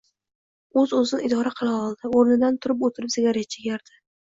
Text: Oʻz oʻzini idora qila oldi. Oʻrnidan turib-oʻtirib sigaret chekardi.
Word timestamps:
Oʻz 0.83 0.95
oʻzini 0.99 1.27
idora 1.27 1.51
qila 1.59 1.75
oldi. 1.83 2.11
Oʻrnidan 2.23 2.59
turib-oʻtirib 2.67 3.17
sigaret 3.19 3.55
chekardi. 3.57 3.99